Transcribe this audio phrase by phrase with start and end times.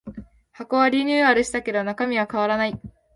[0.51, 2.81] 箱はリニューアルしたけど中身は変わらない